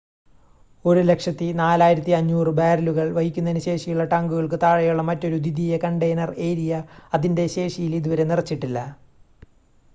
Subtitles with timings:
[0.85, 6.83] 104,500 ബാരലുകൾ വഹിക്കുന്നതിന് ശേഷിയുള്ള ടാങ്കുകൾക്ക് താഴെയുള്ള മറ്റൊരു ദ്വിതീയ കണ്ടെയ്നർ ഏരിയ
[7.13, 8.81] അതിൻ്റെ ശേഷിയിൽ ഇതുവരെ നിറച്ചിട്ടില്ല